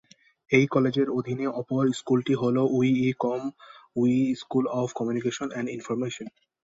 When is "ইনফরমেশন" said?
5.69-6.27